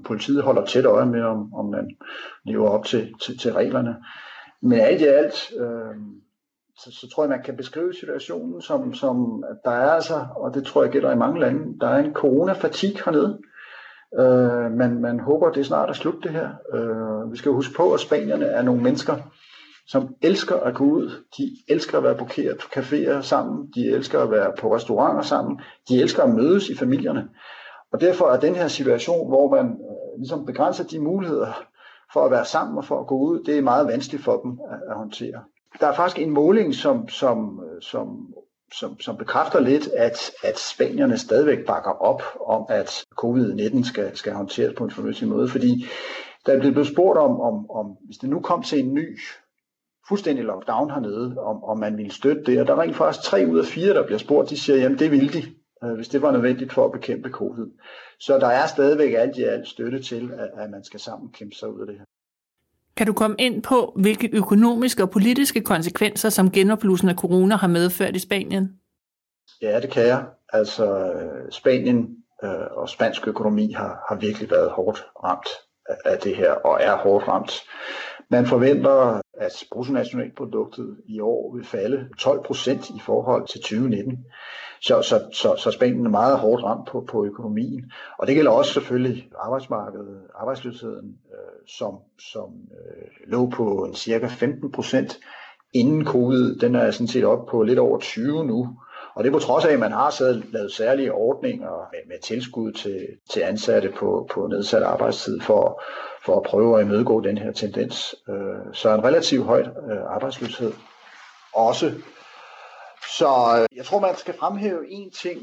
politiet 0.05 0.43
holder 0.43 0.65
tæt 0.65 0.85
øje 0.85 1.07
med, 1.07 1.23
om, 1.23 1.55
om 1.55 1.67
man 1.71 1.91
lever 2.45 2.69
op 2.69 2.85
til, 2.85 3.15
til, 3.23 3.39
til 3.39 3.53
reglerne. 3.53 3.97
Men 4.63 4.81
alt 4.81 5.01
i 5.01 5.05
alt, 5.05 5.53
øh, 5.61 5.97
så, 6.79 6.91
så 7.01 7.09
tror 7.15 7.23
jeg, 7.23 7.31
man 7.31 7.43
kan 7.43 7.57
beskrive 7.57 7.95
situationen 7.95 8.61
som, 8.63 8.95
som 8.95 9.45
at 9.51 9.57
der 9.65 9.71
er 9.71 9.91
altså, 9.91 10.27
og 10.37 10.55
det 10.55 10.65
tror 10.65 10.83
jeg 10.83 10.93
gælder 10.93 11.13
i 11.13 11.17
mange 11.17 11.41
lande, 11.41 11.81
der 11.81 11.89
er 11.89 12.05
en 12.05 12.13
coronafatig 12.13 12.97
hernede. 13.05 13.39
Øh, 14.19 14.73
man, 14.73 15.01
man 15.01 15.21
håber, 15.21 15.53
det 15.53 15.61
er 15.61 15.65
snart 15.65 15.89
er 15.89 15.93
slut 15.93 16.23
det 16.23 16.31
her. 16.31 16.49
Øh, 16.75 17.33
vi 17.33 17.37
skal 17.37 17.53
huske 17.53 17.75
på, 17.75 17.93
at 17.93 18.01
spanierne 18.01 18.45
er 18.45 18.63
nogle 18.63 18.83
mennesker, 18.83 19.17
som 19.87 20.15
elsker 20.23 20.57
at 20.57 20.75
gå 20.75 20.85
ud, 20.85 21.11
de 21.39 21.57
elsker 21.69 21.99
at 21.99 22.05
være 22.05 22.17
på 22.17 22.25
caféer 22.77 23.21
sammen, 23.21 23.73
de 23.75 23.91
elsker 23.91 24.21
at 24.21 24.31
være 24.31 24.53
på 24.61 24.75
restauranter 24.75 25.23
sammen, 25.23 25.61
de 25.89 26.01
elsker 26.01 26.23
at 26.23 26.35
mødes 26.35 26.69
i 26.69 26.77
familierne. 26.77 27.29
Og 27.93 28.01
derfor 28.01 28.27
er 28.27 28.41
den 28.41 28.55
her 28.55 28.69
situation, 28.69 29.29
hvor 29.29 29.51
man 29.51 29.67
øh, 29.67 30.19
ligesom 30.19 30.47
begrænser 30.47 30.85
de 30.85 30.99
muligheder 30.99 31.53
for 32.13 32.25
at 32.25 32.31
være 32.31 32.45
sammen 32.45 32.79
og 32.79 32.85
for 32.85 33.01
at 33.01 33.07
gå 33.07 33.19
ud, 33.19 33.45
det 33.45 33.59
er 33.59 33.63
meget 33.63 33.87
vanskeligt 33.87 34.25
for 34.25 34.41
dem 34.41 34.61
at, 34.71 34.79
at 34.91 34.97
håndtere. 34.97 35.43
Der 35.81 35.87
er 35.87 35.95
faktisk 35.95 36.19
en 36.19 36.31
måling, 36.31 36.75
som, 36.75 37.09
som, 37.09 37.63
øh, 37.65 37.83
som, 37.83 38.35
som, 38.75 39.01
som 39.01 39.17
bekræfter 39.17 39.61
lidt, 39.61 39.89
at, 39.97 40.31
at 40.43 40.59
spanierne 40.59 41.19
stadigvæk 41.19 41.67
bakker 41.67 41.91
op 41.91 42.23
om, 42.47 42.67
at 42.69 43.05
covid-19 43.23 43.89
skal, 43.89 44.17
skal 44.17 44.33
håndteres 44.33 44.75
på 44.77 44.85
en 44.85 44.91
fornuftig 44.91 45.29
måde, 45.29 45.49
fordi 45.49 45.85
der 46.47 46.53
er 46.53 46.61
blevet 46.61 46.87
spurgt 46.87 47.19
om, 47.19 47.41
om, 47.41 47.71
om, 47.71 47.97
hvis 48.07 48.17
det 48.17 48.29
nu 48.31 48.41
kom 48.41 48.63
til 48.63 48.79
en 48.79 48.95
ny 48.95 49.19
fuldstændig 50.09 50.45
lockdown 50.45 50.91
hernede, 50.91 51.35
om, 51.39 51.65
om 51.65 51.79
man 51.79 51.97
ville 51.97 52.13
støtte 52.13 52.43
det. 52.47 52.61
Og 52.61 52.67
der 52.67 52.75
er 52.75 52.81
rent 52.81 52.97
faktisk 52.97 53.25
tre 53.25 53.47
ud 53.51 53.59
af 53.59 53.65
fire, 53.67 53.95
der 53.95 54.07
bliver 54.07 54.19
spurgt, 54.19 54.51
de 54.51 54.61
siger, 54.61 54.79
jamen 54.79 54.99
det 54.99 55.11
vil 55.11 55.33
de, 55.33 55.43
øh, 55.85 55.93
hvis 55.93 56.09
det 56.09 56.23
var 56.23 56.31
nødvendigt 56.31 56.73
for 56.73 56.85
at 56.85 56.93
bekæmpe 56.93 57.31
covid. 57.31 57.67
Så 58.19 58.39
der 58.39 58.47
er 58.47 58.67
stadigvæk 58.67 59.15
alt 59.15 59.37
i 59.37 59.43
alt 59.43 59.69
støtte 59.69 60.03
til, 60.03 60.33
at, 60.39 60.51
at 60.63 60.71
man 60.71 60.85
skal 60.85 61.01
sammen 61.01 61.33
kæmpe 61.33 61.55
sig 61.57 61.75
ud 61.75 61.81
af 61.81 61.87
det 61.87 61.97
her. 61.99 62.05
Kan 62.97 63.07
du 63.07 63.13
komme 63.13 63.37
ind 63.39 63.63
på, 63.63 63.93
hvilke 63.97 64.31
økonomiske 64.33 65.03
og 65.03 65.11
politiske 65.11 65.61
konsekvenser, 65.61 66.29
som 66.29 66.51
genopblussen 66.51 67.09
af 67.09 67.15
corona 67.15 67.57
har 67.57 67.69
medført 67.69 68.17
i 68.17 68.19
Spanien? 68.19 68.81
Ja, 69.63 69.81
det 69.81 69.91
kan 69.91 70.07
jeg. 70.07 70.25
Altså, 70.53 71.13
Spanien 71.51 72.17
øh, 72.45 72.67
og 72.71 72.89
spansk 72.89 73.29
økonomi 73.29 73.73
har, 73.73 74.05
har 74.09 74.17
virkelig 74.17 74.51
været 74.51 74.71
hårdt 74.71 75.07
ramt 75.25 75.49
af 76.05 76.19
det 76.19 76.37
her, 76.37 76.53
og 76.53 76.79
er 76.83 76.97
hårdt 76.97 77.29
ramt. 77.29 77.53
Man 78.33 78.47
forventer, 78.47 79.21
at 79.35 79.65
bruttonationalproduktet 79.73 80.97
i 81.07 81.21
år 81.21 81.55
vil 81.57 81.65
falde 81.65 82.09
12 82.19 82.45
procent 82.45 82.91
i 82.91 83.01
forhold 83.01 83.49
til 83.49 83.61
2019. 83.61 84.25
Så, 84.81 85.03
så, 85.03 85.21
så, 85.33 85.55
så 85.59 85.71
Spanien 85.71 86.07
er 86.07 86.11
meget 86.11 86.39
hårdt 86.39 86.65
ramt 86.65 86.89
på, 86.89 87.07
på 87.11 87.25
økonomien. 87.25 87.93
Og 88.19 88.27
det 88.27 88.35
gælder 88.35 88.51
også 88.51 88.73
selvfølgelig 88.73 89.31
arbejdsmarkedet, 89.39 90.23
arbejdsløsheden, 90.35 91.17
øh, 91.33 91.69
som, 91.79 91.99
som 92.33 92.51
øh, 92.53 93.31
lå 93.31 93.51
på 93.51 93.85
en 93.85 93.95
cirka 93.95 94.27
15 94.27 94.73
procent 94.73 95.19
inden 95.73 96.05
covid. 96.05 96.57
Den 96.57 96.75
er 96.75 96.91
sådan 96.91 97.09
set 97.09 97.25
op 97.25 97.47
på 97.47 97.63
lidt 97.63 97.79
over 97.79 97.99
20 97.99 98.45
nu. 98.45 98.69
Og 99.21 99.25
det 99.25 99.31
er 99.31 99.35
på 99.35 99.39
trods 99.39 99.65
af, 99.65 99.73
at 99.73 99.79
man 99.79 99.93
har 99.93 100.11
så 100.11 100.43
lavet 100.53 100.73
særlige 100.73 101.13
ordninger 101.13 101.89
med, 101.93 102.01
med 102.09 102.17
tilskud 102.23 102.73
til, 102.73 103.07
til 103.31 103.41
ansatte 103.41 103.93
på, 103.97 104.29
på 104.35 104.47
nedsat 104.47 104.83
arbejdstid 104.83 105.41
for, 105.41 105.83
for 106.25 106.37
at 106.37 106.43
prøve 106.43 106.81
at 106.81 106.87
imødegå 106.87 107.21
den 107.21 107.39
her 107.39 107.53
tendens. 107.53 108.15
Øh, 108.29 108.73
så 108.73 108.95
en 108.95 109.05
relativt 109.05 109.45
høj 109.45 109.61
øh, 109.61 110.15
arbejdsløshed 110.15 110.73
også. 111.55 111.93
Så 113.19 113.27
øh, 113.61 113.77
jeg 113.77 113.85
tror, 113.85 114.01
man 114.01 114.17
skal 114.17 114.35
fremhæve 114.35 114.91
en 114.91 115.11
ting, 115.11 115.41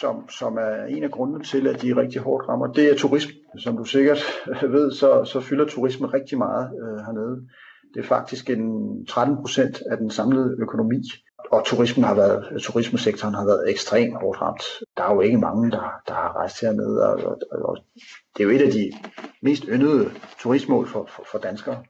som, 0.00 0.28
som 0.28 0.56
er 0.56 0.84
en 0.84 1.04
af 1.04 1.10
grundene 1.10 1.44
til, 1.44 1.66
at 1.66 1.82
de 1.82 1.90
er 1.90 1.96
rigtig 1.96 2.20
hårdt 2.20 2.48
rammer, 2.48 2.66
det 2.66 2.90
er 2.90 2.96
turisme. 2.96 3.32
Som 3.58 3.76
du 3.76 3.84
sikkert 3.84 4.22
ved, 4.76 4.92
så, 4.92 5.24
så 5.24 5.40
fylder 5.40 5.66
turisme 5.66 6.06
rigtig 6.06 6.38
meget 6.38 6.70
øh, 6.82 7.04
hernede. 7.06 7.48
Det 7.94 8.00
er 8.00 8.06
faktisk 8.06 8.50
en 8.50 9.06
13 9.06 9.36
procent 9.36 9.82
af 9.90 9.96
den 9.96 10.10
samlede 10.10 10.56
økonomi. 10.58 11.02
Og 11.50 11.64
turismen 11.64 12.04
har 12.04 12.14
været, 12.14 12.62
turismesektoren 12.62 13.34
har 13.34 13.44
været 13.44 13.70
ekstremt 13.70 14.14
hårdt 14.14 14.40
ramt. 14.40 14.62
Der 14.96 15.02
er 15.02 15.14
jo 15.14 15.20
ikke 15.20 15.38
mange, 15.38 15.70
der, 15.70 16.00
der 16.08 16.14
har 16.14 16.36
rejst 16.36 16.60
hernede, 16.60 17.08
og, 17.08 17.24
og, 17.24 17.38
og 17.62 17.78
det 18.36 18.42
er 18.42 18.48
jo 18.48 18.54
et 18.54 18.62
af 18.62 18.72
de 18.72 18.92
mest 19.42 19.64
yndede 19.68 20.10
turistmål 20.38 20.88
for, 20.88 21.06
for, 21.08 21.24
for 21.30 21.38
danskere. 21.38 21.82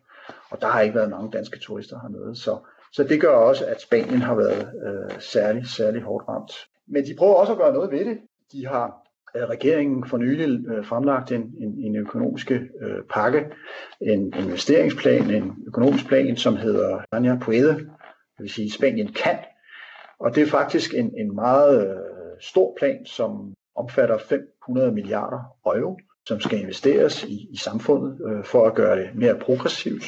Og 0.50 0.60
der 0.60 0.66
har 0.66 0.80
ikke 0.80 0.94
været 0.94 1.10
mange 1.10 1.30
danske 1.30 1.58
turister 1.58 2.00
hernede. 2.02 2.36
Så, 2.36 2.58
så 2.92 3.04
det 3.04 3.20
gør 3.20 3.34
også, 3.34 3.64
at 3.66 3.80
Spanien 3.80 4.22
har 4.22 4.34
været 4.34 4.70
øh, 4.86 5.20
særlig, 5.20 5.66
særlig 5.66 6.02
hårdt 6.02 6.28
ramt. 6.28 6.52
Men 6.88 7.04
de 7.04 7.14
prøver 7.18 7.34
også 7.34 7.52
at 7.52 7.58
gøre 7.58 7.72
noget 7.72 7.90
ved 7.90 8.04
det. 8.04 8.18
De 8.52 8.66
har 8.66 9.10
øh, 9.36 9.42
regeringen 9.42 10.08
for 10.08 10.16
nylig 10.16 10.68
øh, 10.70 10.84
fremlagt 10.84 11.32
en, 11.32 11.42
en, 11.60 11.78
en 11.78 11.96
økonomisk 11.96 12.50
øh, 12.50 12.58
pakke, 13.10 13.46
en 14.00 14.32
investeringsplan, 14.38 15.30
en 15.30 15.64
økonomisk 15.66 16.08
plan, 16.08 16.36
som 16.36 16.56
hedder 16.56 16.98
Anja 17.12 17.36
Puede, 17.40 17.86
det 18.40 18.44
vil 18.44 18.52
sige 18.52 18.70
Spanien 18.70 19.12
kan. 19.12 19.38
Og 20.20 20.34
det 20.34 20.42
er 20.42 20.46
faktisk 20.46 20.94
en, 20.94 21.14
en 21.18 21.34
meget 21.34 21.88
øh, 21.88 21.96
stor 22.40 22.74
plan, 22.78 23.06
som 23.06 23.54
omfatter 23.76 24.18
500 24.18 24.92
milliarder 24.92 25.56
euro, 25.66 25.98
som 26.26 26.40
skal 26.40 26.58
investeres 26.60 27.24
i, 27.24 27.48
i 27.52 27.56
samfundet 27.56 28.20
øh, 28.28 28.44
for 28.44 28.66
at 28.66 28.74
gøre 28.74 28.96
det 29.00 29.10
mere 29.14 29.38
progressivt, 29.38 30.04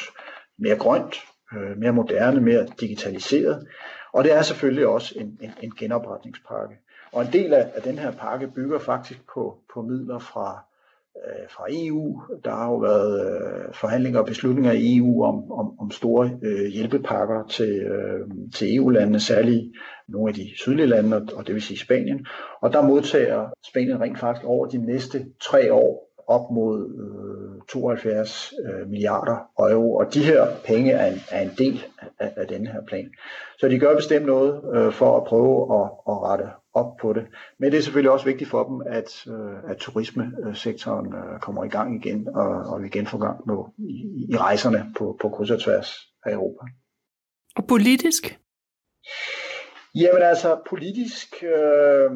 mere 0.59 0.77
grønt, 0.77 1.17
øh, 1.57 1.79
mere 1.79 1.93
moderne, 1.93 2.41
mere 2.41 2.67
digitaliseret. 2.81 3.69
Og 4.13 4.25
det 4.25 4.33
er 4.33 4.43
selvfølgelig 4.43 4.87
også 4.87 5.15
en, 5.19 5.39
en, 5.41 5.51
en 5.63 5.73
genopretningspakke. 5.79 6.75
Og 7.13 7.23
en 7.23 7.33
del 7.33 7.55
af, 7.55 7.71
af 7.75 7.83
den 7.83 7.99
her 7.99 8.11
pakke 8.11 8.49
bygger 8.49 8.79
faktisk 8.79 9.21
på, 9.35 9.59
på 9.75 9.83
midler 9.83 10.19
fra, 10.19 10.65
øh, 11.17 11.49
fra 11.51 11.65
EU. 11.71 12.21
Der 12.45 12.51
har 12.51 12.69
jo 12.71 12.77
været 12.77 13.13
øh, 13.27 13.75
forhandlinger 13.75 14.21
og 14.21 14.27
beslutninger 14.27 14.73
i 14.73 14.97
EU 14.97 15.25
om, 15.25 15.53
om, 15.53 15.81
om 15.81 15.91
store 15.91 16.31
øh, 16.43 16.67
hjælpepakker 16.67 17.47
til, 17.47 17.73
øh, 17.81 18.21
til 18.55 18.77
EU-landene, 18.77 19.21
særligt 19.21 19.73
nogle 20.09 20.29
af 20.29 20.35
de 20.35 20.51
sydlige 20.57 20.87
lande, 20.87 21.17
og 21.37 21.47
det 21.47 21.55
vil 21.55 21.63
sige 21.63 21.79
Spanien. 21.79 22.27
Og 22.63 22.73
der 22.73 22.83
modtager 22.83 23.49
Spanien 23.65 24.01
rent 24.01 24.19
faktisk 24.19 24.47
over 24.47 24.67
de 24.67 24.79
næste 24.79 25.27
tre 25.41 25.73
år 25.73 26.13
op 26.27 26.51
mod 26.51 26.77
øh, 27.03 27.63
72 27.69 28.53
øh, 28.67 28.89
milliarder 28.89 29.37
euro, 29.59 29.95
og 29.95 30.15
de 30.15 30.25
her 30.25 30.47
penge 30.65 30.93
er 30.93 31.13
en, 31.13 31.19
er 31.31 31.43
en 31.43 31.51
del 31.59 31.85
af, 32.21 32.33
af 32.37 32.47
denne 32.47 32.69
her 32.69 32.83
plan. 32.89 33.11
Så 33.59 33.69
de 33.69 33.79
gør 33.79 33.97
bestemt 33.97 34.27
noget 34.27 34.61
øh, 34.75 34.93
for 34.93 35.17
at 35.17 35.25
prøve 35.25 35.81
at, 35.81 35.91
at 36.09 36.23
rette 36.23 36.45
op 36.75 36.97
på 37.01 37.13
det. 37.13 37.27
Men 37.59 37.73
det 37.73 37.79
er 37.79 37.83
selvfølgelig 37.83 38.11
også 38.11 38.27
vigtigt 38.27 38.51
for 38.51 38.65
dem, 38.65 38.83
at, 38.87 39.27
øh, 39.27 39.71
at 39.71 39.77
turismesektoren 39.77 41.15
øh, 41.15 41.41
kommer 41.41 41.65
i 41.65 41.69
gang 41.69 42.05
igen, 42.05 42.29
og, 42.29 42.49
og 42.49 42.83
vi 42.83 42.87
igen 42.87 43.07
får 43.07 43.19
gang 43.19 43.49
nu 43.49 43.69
i, 43.79 44.27
i 44.29 44.37
rejserne 44.37 44.95
på, 44.99 45.19
på 45.21 45.29
kryds 45.29 45.51
og 45.51 45.61
tværs 45.61 45.97
af 46.27 46.33
Europa. 46.33 46.65
Og 47.57 47.67
politisk? 47.67 48.41
Jamen 49.95 50.23
altså, 50.23 50.61
politisk... 50.71 51.35
Øh, 51.43 52.11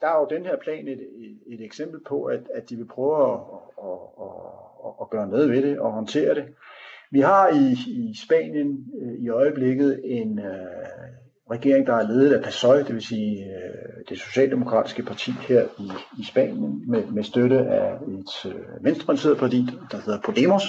der 0.00 0.08
er 0.08 0.20
jo 0.20 0.26
den 0.30 0.46
her 0.46 0.56
plan 0.56 0.88
et, 0.88 1.00
et, 1.00 1.38
et 1.46 1.64
eksempel 1.64 2.00
på, 2.08 2.24
at, 2.24 2.40
at 2.54 2.70
de 2.70 2.76
vil 2.76 2.86
prøve 2.86 3.32
at, 3.32 3.40
at, 3.82 3.98
at, 4.86 4.92
at 5.00 5.10
gøre 5.10 5.28
noget 5.28 5.50
ved 5.50 5.62
det 5.62 5.78
og 5.78 5.92
håndtere 5.92 6.34
det. 6.34 6.44
Vi 7.10 7.20
har 7.20 7.48
i, 7.48 7.72
i 7.90 8.14
Spanien 8.24 8.86
øh, 9.02 9.14
i 9.24 9.28
øjeblikket 9.28 10.00
en 10.04 10.38
øh, 10.38 10.54
regering, 11.50 11.86
der 11.86 11.94
er 11.94 12.06
ledet 12.06 12.32
af 12.32 12.42
PSOE, 12.42 12.78
det 12.78 12.94
vil 12.94 13.06
sige 13.06 13.44
øh, 13.44 14.04
det 14.08 14.20
socialdemokratiske 14.20 15.02
parti 15.02 15.30
her 15.30 15.66
i, 15.78 15.90
i 16.20 16.24
Spanien, 16.24 16.90
med, 16.90 17.06
med 17.06 17.24
støtte 17.24 17.58
af 17.58 17.94
et 17.94 18.52
øh, 18.52 18.84
venstreorienteret 18.84 19.38
parti, 19.38 19.66
der 19.90 19.96
hedder 19.96 20.20
Podemos. 20.20 20.62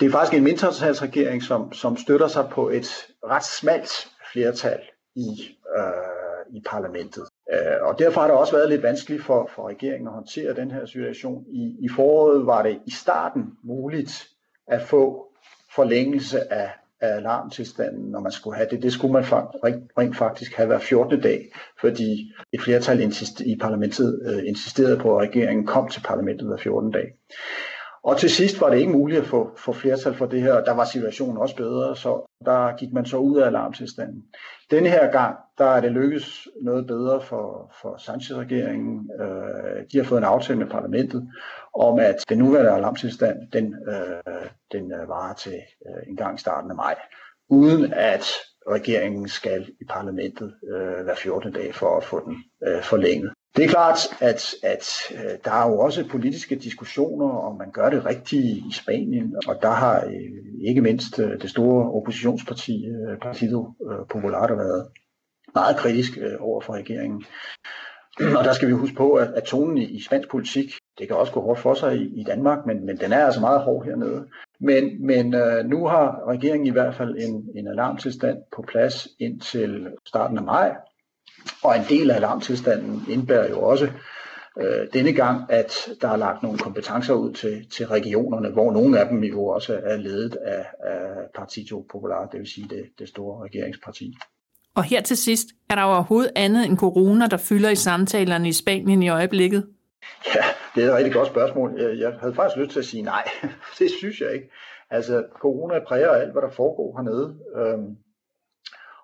Det 0.00 0.06
er 0.06 0.12
faktisk 0.12 0.38
en 0.38 0.44
mindretalsregering, 0.44 1.42
som, 1.42 1.72
som 1.72 1.96
støtter 1.96 2.28
sig 2.28 2.48
på 2.50 2.68
et 2.68 3.06
ret 3.24 3.44
smalt 3.44 4.08
flertal 4.32 4.80
i, 5.14 5.28
øh, 5.76 6.56
i 6.56 6.62
parlamentet. 6.66 7.24
Øh, 7.52 7.76
og 7.82 7.98
derfor 7.98 8.20
har 8.20 8.28
det 8.28 8.36
også 8.36 8.52
været 8.52 8.70
lidt 8.70 8.82
vanskeligt 8.82 9.24
for, 9.24 9.50
for 9.54 9.68
regeringen 9.68 10.08
at 10.08 10.14
håndtere 10.14 10.54
den 10.54 10.70
her 10.70 10.86
situation. 10.86 11.44
I, 11.48 11.76
I 11.80 11.88
foråret 11.88 12.46
var 12.46 12.62
det 12.62 12.78
i 12.86 12.90
starten 12.90 13.42
muligt 13.64 14.28
at 14.68 14.82
få 14.82 15.26
forlængelse 15.74 16.52
af, 16.52 16.70
af 17.02 17.16
alarmtilstanden, 17.16 18.10
når 18.10 18.20
man 18.20 18.32
skulle 18.32 18.56
have 18.56 18.68
det. 18.70 18.82
Det 18.82 18.92
skulle 18.92 19.12
man 19.12 19.24
rent, 19.98 20.16
faktisk 20.16 20.54
have 20.56 20.66
hver 20.66 20.78
14. 20.78 21.20
dag, 21.20 21.52
fordi 21.80 22.32
et 22.52 22.60
flertal 22.60 23.12
i 23.46 23.56
parlamentet 23.60 24.22
øh, 24.26 24.48
insisterede 24.48 24.98
på, 24.98 25.16
at 25.16 25.28
regeringen 25.28 25.66
kom 25.66 25.88
til 25.88 26.02
parlamentet 26.04 26.46
hver 26.48 26.56
14. 26.56 26.90
dag. 26.90 27.06
Og 28.04 28.16
til 28.18 28.30
sidst 28.30 28.60
var 28.60 28.70
det 28.70 28.78
ikke 28.78 28.92
muligt 28.92 29.20
at 29.20 29.26
få, 29.26 29.50
få 29.58 29.72
flertal 29.72 30.14
for 30.14 30.26
det 30.26 30.42
her, 30.42 30.52
og 30.52 30.66
der 30.66 30.72
var 30.74 30.84
situationen 30.84 31.36
også 31.38 31.56
bedre, 31.56 31.96
så 31.96 32.31
der 32.44 32.76
gik 32.76 32.92
man 32.92 33.04
så 33.06 33.16
ud 33.16 33.38
af 33.38 33.46
alarmtilstanden. 33.46 34.22
Denne 34.70 34.88
her 34.88 35.10
gang, 35.10 35.36
der 35.58 35.64
er 35.64 35.80
det 35.80 35.92
lykkedes 35.92 36.48
noget 36.62 36.86
bedre 36.86 37.20
for, 37.20 37.74
for 37.82 37.96
Sanchez-regeringen. 37.96 39.10
Øh, 39.20 39.84
de 39.92 39.98
har 39.98 40.04
fået 40.04 40.18
en 40.18 40.24
aftale 40.24 40.58
med 40.58 40.66
parlamentet 40.66 41.28
om, 41.74 41.98
at 41.98 42.16
den 42.28 42.38
nuværende 42.38 42.70
alarmtilstand, 42.70 43.36
den, 43.52 43.74
øh, 43.88 44.46
den 44.72 44.92
øh, 44.92 45.08
varer 45.08 45.34
til 45.34 45.54
øh, 45.86 46.08
en 46.08 46.16
gang 46.16 46.36
i 46.36 46.40
starten 46.40 46.70
af 46.70 46.76
maj, 46.76 46.94
uden 47.48 47.92
at 47.92 48.24
regeringen 48.70 49.28
skal 49.28 49.70
i 49.80 49.84
parlamentet 49.90 50.54
øh, 50.72 51.04
hver 51.04 51.14
14. 51.14 51.52
dag 51.52 51.74
for 51.74 51.96
at 51.96 52.04
få 52.04 52.24
den 52.24 52.36
øh, 52.66 52.82
forlænget. 52.82 53.32
Det 53.56 53.64
er 53.64 53.68
klart, 53.68 53.98
at, 54.20 54.54
at 54.62 54.84
øh, 55.14 55.38
der 55.44 55.52
er 55.52 55.68
jo 55.68 55.78
også 55.78 56.08
politiske 56.08 56.56
diskussioner, 56.56 57.28
om 57.28 57.58
man 57.58 57.70
gør 57.70 57.90
det 57.90 58.06
rigtigt 58.06 58.44
i 58.44 58.72
Spanien, 58.72 59.36
og 59.48 59.58
der 59.62 59.70
har 59.70 60.04
øh, 60.04 60.68
ikke 60.68 60.80
mindst 60.80 61.18
øh, 61.18 61.40
det 61.40 61.50
store 61.50 61.92
oppositionsparti, 61.92 62.84
Partido 63.22 63.72
Popular, 64.10 64.54
været 64.54 64.88
meget 65.54 65.76
kritisk 65.76 66.18
over 66.40 66.60
for 66.60 66.72
regeringen. 66.74 67.24
Og 68.38 68.44
der 68.44 68.52
skal 68.52 68.68
vi 68.68 68.72
huske 68.72 68.96
på, 68.96 69.12
at, 69.12 69.28
at 69.34 69.42
tonen 69.42 69.78
i, 69.78 69.84
i 69.84 70.02
spansk 70.02 70.30
politik, 70.30 70.72
det 70.98 71.08
kan 71.08 71.16
også 71.16 71.32
gå 71.32 71.40
hårdt 71.40 71.60
for 71.60 71.74
sig 71.74 71.96
i, 71.96 72.20
i 72.20 72.24
Danmark, 72.24 72.66
men, 72.66 72.86
men 72.86 72.96
den 72.96 73.12
er 73.12 73.24
altså 73.24 73.40
meget 73.40 73.60
hård 73.60 73.84
hernede. 73.84 74.26
Men, 74.60 75.06
men 75.06 75.34
øh, 75.34 75.64
nu 75.64 75.86
har 75.86 76.28
regeringen 76.28 76.66
i 76.66 76.70
hvert 76.70 76.94
fald 76.94 77.16
en, 77.18 77.48
en 77.56 77.68
alarmtilstand 77.68 78.38
på 78.56 78.62
plads 78.62 79.08
indtil 79.20 79.88
starten 80.06 80.38
af 80.38 80.44
maj, 80.44 80.76
og 81.62 81.76
en 81.76 81.84
del 81.88 82.10
af 82.10 82.16
alarmtilstanden 82.16 83.04
indbærer 83.08 83.48
jo 83.48 83.62
også 83.62 83.88
øh, 84.60 84.86
denne 84.92 85.12
gang, 85.12 85.44
at 85.48 85.88
der 86.00 86.08
er 86.08 86.16
lagt 86.16 86.42
nogle 86.42 86.58
kompetencer 86.58 87.14
ud 87.14 87.32
til, 87.32 87.70
til 87.70 87.86
regionerne, 87.86 88.48
hvor 88.48 88.72
nogle 88.72 89.00
af 89.00 89.08
dem 89.08 89.24
jo 89.24 89.46
også 89.46 89.80
er 89.84 89.96
ledet 89.96 90.34
af, 90.34 90.66
af 90.84 91.02
Partido 91.34 91.86
Popular, 91.90 92.26
det 92.26 92.40
vil 92.40 92.48
sige 92.48 92.68
det, 92.68 92.84
det 92.98 93.08
store 93.08 93.44
regeringsparti. 93.44 94.14
Og 94.74 94.84
her 94.84 95.00
til 95.00 95.16
sidst, 95.16 95.48
er 95.70 95.74
der 95.74 95.82
overhovedet 95.82 96.32
andet 96.36 96.66
end 96.66 96.78
corona, 96.78 97.26
der 97.26 97.36
fylder 97.36 97.70
i 97.70 97.74
samtalerne 97.74 98.48
i 98.48 98.52
Spanien 98.52 99.02
i 99.02 99.08
øjeblikket? 99.08 99.66
Ja, 100.34 100.44
det 100.74 100.84
er 100.84 100.88
et 100.88 100.96
rigtig 100.96 101.12
godt 101.12 101.28
spørgsmål. 101.28 101.80
Jeg 101.80 102.12
havde 102.20 102.34
faktisk 102.34 102.56
lyst 102.56 102.70
til 102.70 102.78
at 102.78 102.84
sige 102.84 103.02
nej. 103.02 103.28
Det 103.78 103.90
synes 103.98 104.20
jeg 104.20 104.34
ikke. 104.34 104.50
Altså, 104.90 105.24
corona 105.40 105.74
præger 105.88 106.10
alt, 106.10 106.32
hvad 106.32 106.42
der 106.42 106.50
foregår 106.50 106.96
hernede. 106.96 107.36
Øhm, 107.56 107.96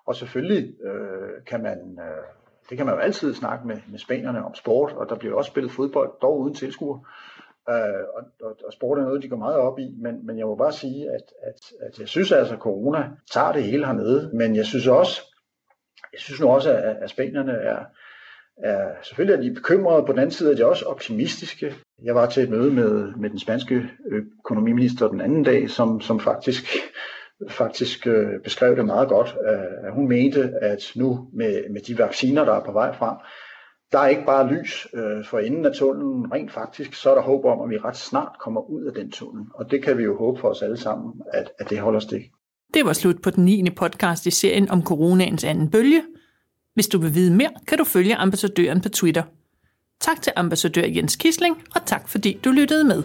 og 0.09 0.15
selvfølgelig 0.15 0.73
øh, 0.83 1.45
kan 1.47 1.61
man, 1.63 1.99
øh, 1.99 2.23
det 2.69 2.77
kan 2.77 2.85
man 2.85 2.95
jo 2.95 3.01
altid 3.01 3.33
snakke 3.33 3.67
med, 3.67 3.77
med 3.91 3.99
spanierne 3.99 4.45
om 4.45 4.55
sport, 4.55 4.91
og 4.91 5.09
der 5.09 5.15
bliver 5.15 5.35
også 5.35 5.51
spillet 5.51 5.71
fodbold, 5.71 6.11
dog 6.21 6.39
uden 6.39 6.53
tilskuer. 6.53 6.97
Øh, 7.69 8.03
og, 8.15 8.23
og, 8.41 8.57
og 8.65 8.73
sport 8.73 8.99
er 8.99 9.03
noget, 9.03 9.23
de 9.23 9.29
går 9.29 9.37
meget 9.37 9.57
op 9.57 9.79
i, 9.79 9.95
men, 10.01 10.25
men 10.25 10.37
jeg 10.37 10.45
må 10.45 10.55
bare 10.55 10.71
sige, 10.71 11.11
at, 11.11 11.25
at, 11.47 11.59
at 11.87 11.99
jeg 11.99 12.07
synes 12.07 12.31
altså, 12.31 12.53
at 12.53 12.59
corona 12.59 13.09
tager 13.31 13.51
det 13.51 13.63
hele 13.63 13.85
hernede, 13.85 14.31
men 14.33 14.55
jeg 14.55 14.65
synes 14.65 14.87
også, 14.87 15.21
jeg 16.13 16.19
synes 16.19 16.41
nu 16.41 16.47
også, 16.47 16.71
at, 16.71 16.97
at 17.01 17.09
spanierne 17.09 17.51
er, 17.51 17.85
er, 18.63 18.91
selvfølgelig 19.01 19.37
er 19.37 19.49
de 19.49 19.55
bekymrede, 19.55 20.05
på 20.05 20.11
den 20.11 20.19
anden 20.19 20.31
side 20.31 20.51
er 20.51 20.55
de 20.55 20.65
også 20.65 20.85
optimistiske. 20.85 21.75
Jeg 22.03 22.15
var 22.15 22.25
til 22.29 22.43
et 22.43 22.49
møde 22.49 22.73
med, 22.73 23.13
med 23.15 23.29
den 23.29 23.39
spanske 23.39 23.89
økonomiminister 24.11 25.07
den 25.07 25.21
anden 25.21 25.43
dag, 25.43 25.69
som, 25.69 26.01
som 26.01 26.19
faktisk 26.19 26.63
faktisk 27.49 28.07
øh, 28.07 28.39
beskrev 28.43 28.75
det 28.75 28.85
meget 28.85 29.09
godt. 29.09 29.35
Øh, 29.49 29.93
hun 29.93 30.07
mente, 30.07 30.53
at 30.61 30.91
nu 30.95 31.27
med, 31.33 31.69
med 31.69 31.81
de 31.81 31.97
vacciner, 31.97 32.45
der 32.45 32.53
er 32.53 32.63
på 32.63 32.71
vej 32.71 32.95
frem, 32.95 33.15
der 33.91 33.99
er 33.99 34.07
ikke 34.07 34.25
bare 34.25 34.53
lys 34.53 34.87
øh, 34.93 35.25
for 35.25 35.39
enden 35.39 35.65
af 35.65 35.71
tunnelen. 35.75 36.33
Rent 36.33 36.51
faktisk, 36.51 36.93
så 36.93 37.09
er 37.09 37.15
der 37.15 37.21
håb 37.21 37.45
om, 37.45 37.61
at 37.61 37.69
vi 37.69 37.77
ret 37.77 37.97
snart 37.97 38.31
kommer 38.39 38.61
ud 38.61 38.85
af 38.85 38.93
den 38.93 39.11
tunnel. 39.11 39.45
Og 39.53 39.71
det 39.71 39.83
kan 39.83 39.97
vi 39.97 40.03
jo 40.03 40.17
håbe 40.17 40.39
for 40.39 40.49
os 40.49 40.61
alle 40.61 40.77
sammen, 40.77 41.13
at, 41.33 41.51
at 41.59 41.69
det 41.69 41.79
holder 41.79 41.99
stik. 41.99 42.21
Det 42.73 42.85
var 42.85 42.93
slut 42.93 43.21
på 43.21 43.29
den 43.29 43.45
9. 43.45 43.69
podcast 43.69 44.25
i 44.25 44.31
serien 44.31 44.69
om 44.69 44.83
coronaens 44.83 45.43
anden 45.43 45.71
bølge. 45.71 46.01
Hvis 46.73 46.87
du 46.87 46.99
vil 46.99 47.15
vide 47.15 47.35
mere, 47.35 47.49
kan 47.67 47.77
du 47.77 47.83
følge 47.83 48.15
ambassadøren 48.15 48.81
på 48.81 48.89
Twitter. 48.89 49.23
Tak 50.01 50.21
til 50.21 50.33
ambassadør 50.35 50.85
Jens 50.85 51.15
Kisling, 51.15 51.57
og 51.75 51.85
tak 51.85 52.09
fordi 52.09 52.39
du 52.43 52.51
lyttede 52.51 52.83
med. 52.83 53.03